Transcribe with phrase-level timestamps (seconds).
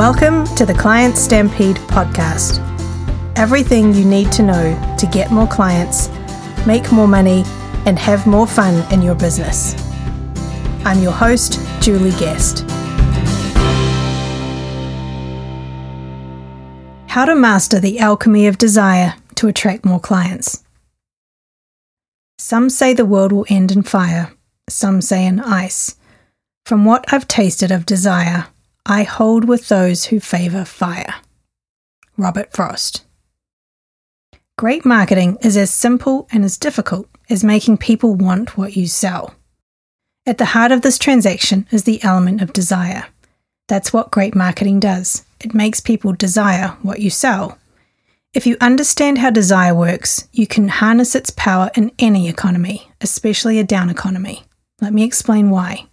[0.00, 2.58] Welcome to the Client Stampede podcast.
[3.36, 6.08] Everything you need to know to get more clients,
[6.66, 7.44] make more money,
[7.84, 9.74] and have more fun in your business.
[10.86, 12.60] I'm your host, Julie Guest.
[17.06, 20.64] How to master the alchemy of desire to attract more clients.
[22.38, 24.32] Some say the world will end in fire,
[24.66, 25.96] some say in ice.
[26.64, 28.46] From what I've tasted of desire,
[28.86, 31.16] I hold with those who favour fire.
[32.16, 33.04] Robert Frost.
[34.56, 39.34] Great marketing is as simple and as difficult as making people want what you sell.
[40.26, 43.06] At the heart of this transaction is the element of desire.
[43.68, 45.24] That's what great marketing does.
[45.40, 47.58] It makes people desire what you sell.
[48.34, 53.58] If you understand how desire works, you can harness its power in any economy, especially
[53.58, 54.44] a down economy.
[54.80, 55.86] Let me explain why.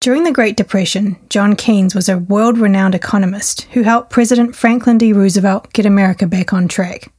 [0.00, 4.98] During the Great Depression, John Keynes was a world renowned economist who helped President Franklin
[4.98, 5.12] D.
[5.12, 7.10] Roosevelt get America back on track.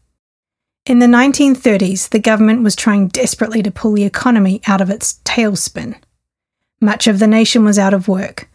[0.85, 5.19] In the 1930s, the government was trying desperately to pull the economy out of its
[5.25, 5.95] tailspin.
[6.79, 8.47] Much of the nation was out of work.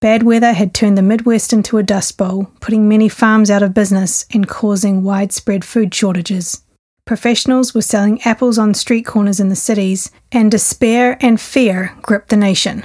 [0.00, 3.74] Bad weather had turned the Midwest into a dust bowl, putting many farms out of
[3.74, 6.62] business and causing widespread food shortages.
[7.04, 12.30] Professionals were selling apples on street corners in the cities, and despair and fear gripped
[12.30, 12.84] the nation.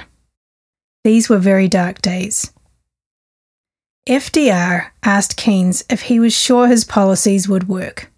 [1.02, 2.52] These were very dark days.
[4.08, 8.10] FDR asked Keynes if he was sure his policies would work.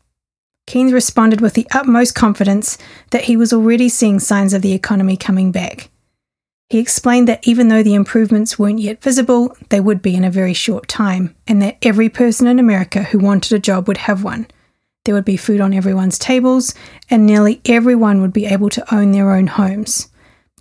[0.66, 2.78] Keynes responded with the utmost confidence
[3.10, 5.90] that he was already seeing signs of the economy coming back.
[6.70, 10.30] He explained that even though the improvements weren't yet visible, they would be in a
[10.30, 14.24] very short time, and that every person in America who wanted a job would have
[14.24, 14.46] one.
[15.04, 16.74] There would be food on everyone's tables,
[17.10, 20.08] and nearly everyone would be able to own their own homes.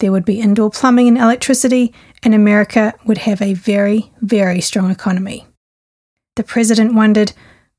[0.02, 4.92] There would be indoor plumbing and electricity, and America would have a very, very strong
[4.92, 5.48] economy.
[6.36, 7.34] The president wondered,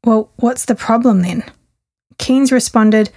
[0.04, 1.44] well, what's the problem then?
[2.18, 3.10] Keynes responded,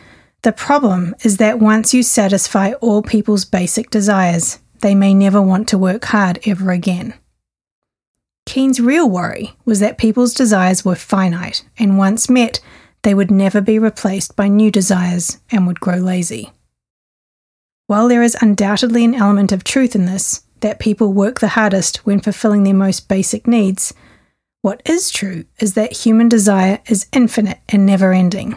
[0.43, 5.67] The problem is that once you satisfy all people's basic desires, they may never want
[5.69, 7.13] to work hard ever again.
[8.45, 12.59] Keynes' real worry was that people's desires were finite, and once met,
[13.01, 16.51] they would never be replaced by new desires and would grow lazy.
[17.87, 22.05] While there is undoubtedly an element of truth in this, that people work the hardest
[22.05, 23.93] when fulfilling their most basic needs,
[24.61, 28.55] what is true is that human desire is infinite and never ending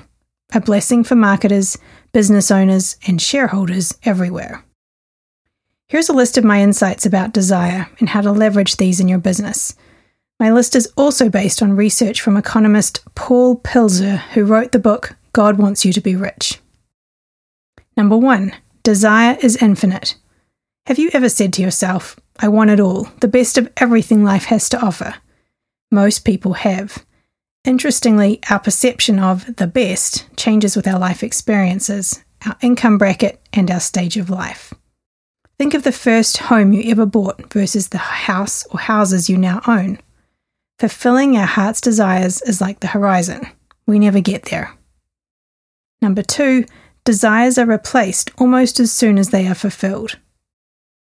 [0.54, 1.76] a blessing for marketers,
[2.12, 4.64] business owners, and shareholders everywhere.
[5.88, 9.18] Here's a list of my insights about desire and how to leverage these in your
[9.18, 9.74] business.
[10.40, 15.16] My list is also based on research from economist Paul Pilzer, who wrote the book
[15.32, 16.60] God Wants You to Be Rich.
[17.96, 20.14] Number one, desire is infinite.
[20.88, 24.44] Have you ever said to yourself, I want it all, the best of everything life
[24.44, 25.16] has to offer?
[25.90, 27.04] Most people have.
[27.62, 33.70] Interestingly, our perception of the best changes with our life experiences, our income bracket, and
[33.70, 34.72] our stage of life.
[35.58, 39.60] Think of the first home you ever bought versus the house or houses you now
[39.66, 39.98] own.
[40.78, 43.46] Fulfilling our heart's desires is like the horizon.
[43.86, 44.74] We never get there.
[46.00, 46.64] Number two,
[47.04, 50.16] desires are replaced almost as soon as they are fulfilled.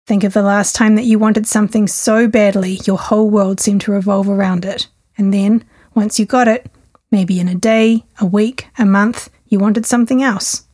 [0.05, 3.81] Think of the last time that you wanted something so badly your whole world seemed
[3.81, 4.87] to revolve around it,
[5.17, 5.63] and then
[5.95, 6.69] once you got it,
[7.09, 10.65] maybe in a day, a week, a month, you wanted something else.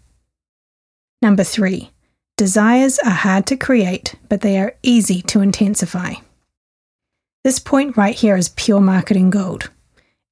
[1.21, 1.91] Number three,
[2.37, 6.13] desires are hard to create, but they are easy to intensify.
[7.43, 9.69] This point right here is pure marketing gold.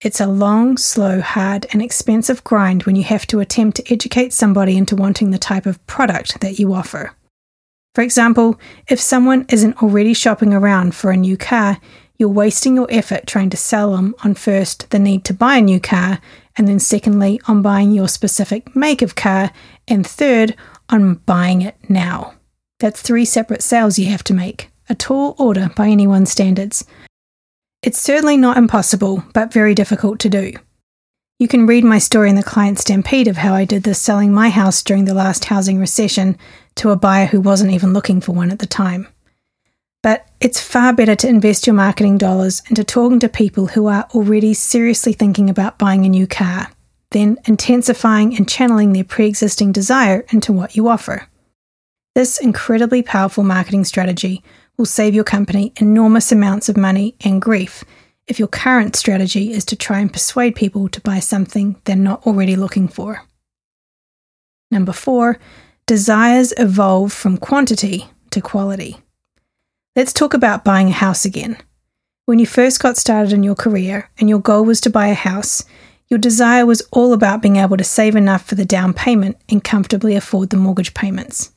[0.01, 4.33] It's a long, slow, hard, and expensive grind when you have to attempt to educate
[4.33, 7.13] somebody into wanting the type of product that you offer.
[7.95, 11.79] For example, if someone isn't already shopping around for a new car,
[12.17, 15.61] you're wasting your effort trying to sell them on first the need to buy a
[15.61, 16.19] new car,
[16.57, 19.51] and then secondly on buying your specific make of car,
[19.87, 20.55] and third
[20.89, 22.33] on buying it now.
[22.79, 26.85] That's three separate sales you have to make, a tall order by anyone's standards.
[27.83, 30.53] It's certainly not impossible, but very difficult to do.
[31.39, 34.33] You can read my story in the Client Stampede of how I did this selling
[34.33, 36.35] my house during the last housing recession
[36.77, 39.07] to a buyer who wasn't even looking for one at the time.
[40.03, 44.07] But it's far better to invest your marketing dollars into talking to people who are
[44.13, 46.69] already seriously thinking about buying a new car,
[47.11, 51.27] then intensifying and channeling their pre existing desire into what you offer.
[52.15, 54.43] This incredibly powerful marketing strategy
[54.77, 57.83] will save your company enormous amounts of money and grief
[58.27, 62.25] if your current strategy is to try and persuade people to buy something they're not
[62.27, 63.23] already looking for.
[64.69, 65.39] Number four,
[65.87, 68.97] desires evolve from quantity to quality.
[69.95, 71.57] Let's talk about buying a house again.
[72.25, 75.13] When you first got started in your career and your goal was to buy a
[75.13, 75.63] house,
[76.09, 79.63] your desire was all about being able to save enough for the down payment and
[79.63, 81.51] comfortably afford the mortgage payments.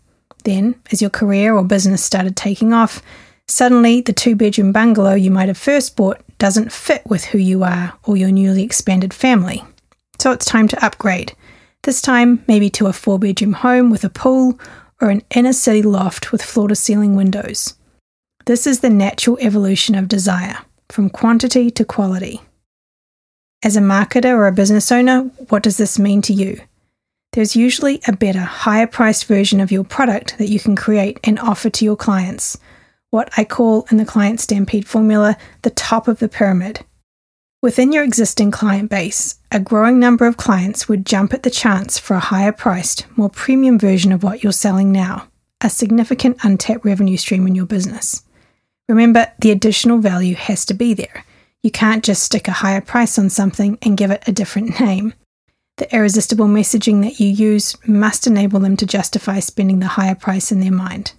[0.45, 3.03] Then, as your career or business started taking off,
[3.49, 7.65] suddenly the two bedroom bungalow you might have first bought doesn't fit with who you
[7.65, 9.65] are or your newly expanded family.
[10.21, 11.35] So it's time to upgrade.
[11.83, 14.61] This time, maybe to a four bedroom home with a pool
[15.01, 17.75] or an inner city loft with floor to ceiling windows.
[18.45, 20.59] This is the natural evolution of desire,
[20.91, 22.43] from quantity to quality.
[23.63, 26.61] As a marketer or a business owner, what does this mean to you?
[27.33, 31.39] There's usually a better, higher priced version of your product that you can create and
[31.39, 32.59] offer to your clients.
[33.11, 36.85] What I call in the Client Stampede formula the top of the pyramid.
[37.63, 41.99] Within your existing client base, a growing number of clients would jump at the chance
[41.99, 45.29] for a higher priced, more premium version of what you're selling now,
[45.61, 48.23] a significant untapped revenue stream in your business.
[48.89, 51.27] Remember, the additional value has to be there.
[51.63, 55.13] You can't just stick a higher price on something and give it a different name.
[55.77, 60.51] The irresistible messaging that you use must enable them to justify spending the higher price
[60.51, 61.13] in their mind.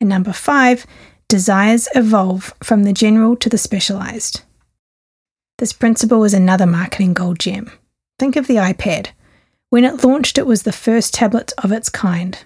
[0.00, 0.86] And number five,
[1.28, 4.43] desires evolve from the general to the specialized.
[5.58, 7.70] This principle is another marketing gold gem.
[8.18, 9.10] Think of the iPad.
[9.70, 12.36] When it launched, it was the first tablet of its kind.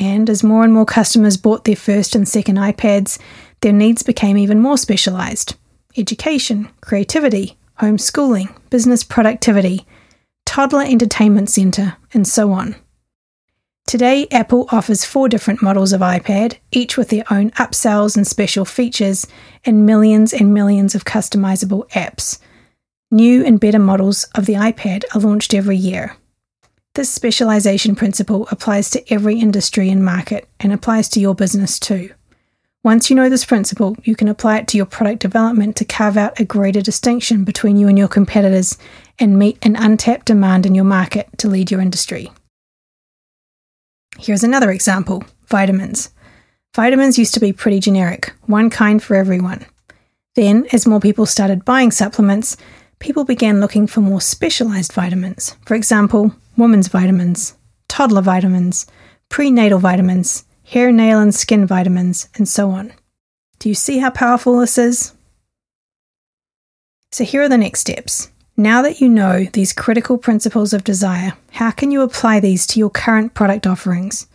[0.00, 3.20] And as more and more customers bought their first and second iPads,
[3.60, 5.56] their needs became even more specialized
[5.96, 9.86] education, creativity, homeschooling, business productivity,
[10.44, 12.74] toddler entertainment center, and so on.
[13.86, 18.64] Today, Apple offers four different models of iPad, each with their own upsells and special
[18.64, 19.28] features,
[19.64, 22.40] and millions and millions of customizable apps.
[23.12, 26.16] New and better models of the iPad are launched every year.
[26.96, 32.10] This specialization principle applies to every industry and market and applies to your business too.
[32.82, 36.16] Once you know this principle, you can apply it to your product development to carve
[36.16, 38.76] out a greater distinction between you and your competitors
[39.20, 42.32] and meet an untapped demand in your market to lead your industry.
[44.18, 46.10] Here's another example vitamins.
[46.74, 49.64] Vitamins used to be pretty generic, one kind for everyone.
[50.34, 52.56] Then, as more people started buying supplements,
[52.98, 55.56] people began looking for more specialized vitamins.
[55.66, 57.54] For example, women's vitamins,
[57.88, 58.86] toddler vitamins,
[59.28, 62.92] prenatal vitamins, hair, nail, and skin vitamins, and so on.
[63.58, 65.12] Do you see how powerful this is?
[67.12, 68.30] So, here are the next steps.
[68.56, 72.78] Now that you know these critical principles of desire, how can you apply these to
[72.78, 74.26] your current product offerings?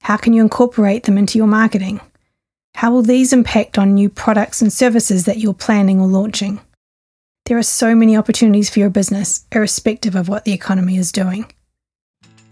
[0.00, 2.00] How can you incorporate them into your marketing?
[2.76, 6.60] How will these impact on new products and services that you're planning or launching?
[7.46, 11.46] There are so many opportunities for your business, irrespective of what the economy is doing.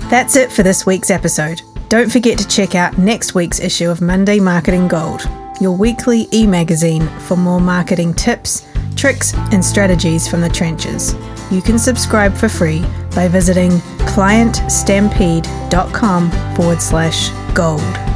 [0.08, 1.60] That's it for this week's episode.
[1.88, 5.28] Don't forget to check out next week's issue of Monday Marketing Gold,
[5.60, 8.64] your weekly e magazine for more marketing tips,
[8.94, 11.12] tricks, and strategies from the trenches.
[11.50, 12.82] You can subscribe for free
[13.16, 13.72] by visiting
[14.14, 18.13] clientstampede.com forward slash gold.